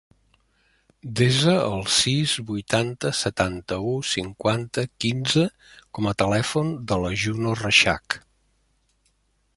[1.19, 5.47] Desa el sis, vuitanta, setanta-u, cinquanta, quinze
[5.99, 8.21] com a telèfon de la Juno Reixach.